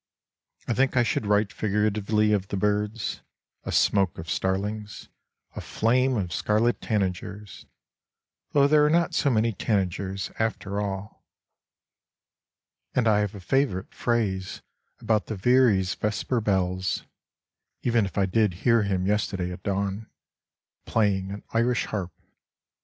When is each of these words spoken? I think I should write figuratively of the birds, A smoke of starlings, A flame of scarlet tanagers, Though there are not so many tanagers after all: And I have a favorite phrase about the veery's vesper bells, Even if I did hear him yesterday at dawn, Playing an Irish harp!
I 0.67 0.73
think 0.73 0.97
I 0.97 1.03
should 1.03 1.27
write 1.27 1.53
figuratively 1.53 2.31
of 2.33 2.47
the 2.47 2.57
birds, 2.57 3.21
A 3.65 3.71
smoke 3.71 4.17
of 4.17 4.31
starlings, 4.31 5.09
A 5.55 5.61
flame 5.61 6.17
of 6.17 6.33
scarlet 6.33 6.81
tanagers, 6.81 7.67
Though 8.51 8.67
there 8.67 8.83
are 8.83 8.89
not 8.89 9.13
so 9.13 9.29
many 9.29 9.53
tanagers 9.53 10.31
after 10.39 10.81
all: 10.81 11.23
And 12.95 13.07
I 13.07 13.19
have 13.19 13.35
a 13.35 13.39
favorite 13.39 13.93
phrase 13.93 14.63
about 15.01 15.27
the 15.27 15.35
veery's 15.35 15.93
vesper 15.93 16.41
bells, 16.41 17.03
Even 17.83 18.07
if 18.07 18.17
I 18.17 18.25
did 18.25 18.55
hear 18.65 18.81
him 18.81 19.05
yesterday 19.05 19.51
at 19.51 19.61
dawn, 19.61 20.09
Playing 20.87 21.29
an 21.29 21.43
Irish 21.51 21.85
harp! 21.85 22.11